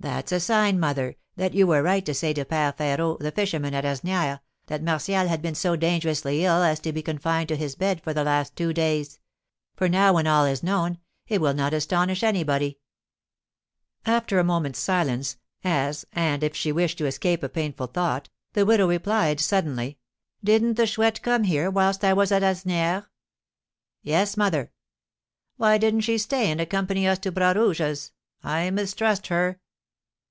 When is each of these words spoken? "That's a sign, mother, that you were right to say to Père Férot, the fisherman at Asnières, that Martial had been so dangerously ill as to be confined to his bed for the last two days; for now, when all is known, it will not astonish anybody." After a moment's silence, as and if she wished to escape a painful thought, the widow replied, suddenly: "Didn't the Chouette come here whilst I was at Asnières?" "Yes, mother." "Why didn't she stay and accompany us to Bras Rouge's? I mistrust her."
"That's 0.00 0.32
a 0.32 0.40
sign, 0.40 0.78
mother, 0.78 1.16
that 1.36 1.54
you 1.54 1.66
were 1.66 1.82
right 1.82 2.04
to 2.04 2.12
say 2.12 2.34
to 2.34 2.44
Père 2.44 2.76
Férot, 2.76 3.20
the 3.20 3.32
fisherman 3.32 3.72
at 3.72 3.84
Asnières, 3.84 4.40
that 4.66 4.82
Martial 4.82 5.26
had 5.28 5.40
been 5.40 5.54
so 5.54 5.76
dangerously 5.76 6.44
ill 6.44 6.62
as 6.62 6.78
to 6.80 6.92
be 6.92 7.00
confined 7.00 7.48
to 7.48 7.56
his 7.56 7.74
bed 7.74 8.02
for 8.04 8.12
the 8.12 8.22
last 8.22 8.54
two 8.54 8.74
days; 8.74 9.18
for 9.76 9.88
now, 9.88 10.12
when 10.12 10.26
all 10.26 10.44
is 10.44 10.62
known, 10.62 10.98
it 11.26 11.40
will 11.40 11.54
not 11.54 11.72
astonish 11.72 12.22
anybody." 12.22 12.80
After 14.04 14.38
a 14.38 14.44
moment's 14.44 14.78
silence, 14.78 15.38
as 15.62 16.04
and 16.12 16.42
if 16.44 16.54
she 16.54 16.70
wished 16.70 16.98
to 16.98 17.06
escape 17.06 17.42
a 17.42 17.48
painful 17.48 17.86
thought, 17.86 18.28
the 18.52 18.66
widow 18.66 18.86
replied, 18.86 19.40
suddenly: 19.40 19.96
"Didn't 20.44 20.74
the 20.74 20.86
Chouette 20.86 21.22
come 21.22 21.44
here 21.44 21.70
whilst 21.70 22.04
I 22.04 22.12
was 22.12 22.30
at 22.30 22.42
Asnières?" 22.42 23.06
"Yes, 24.02 24.36
mother." 24.36 24.70
"Why 25.56 25.78
didn't 25.78 26.02
she 26.02 26.18
stay 26.18 26.50
and 26.50 26.60
accompany 26.60 27.08
us 27.08 27.18
to 27.20 27.32
Bras 27.32 27.56
Rouge's? 27.56 28.12
I 28.42 28.68
mistrust 28.68 29.28
her." 29.28 29.60